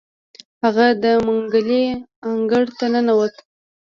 هغه 0.63 0.87
د 1.03 1.05
منګلي 1.25 1.83
انګړ 2.29 2.63
ته 2.77 2.85
ننوت. 2.93 3.35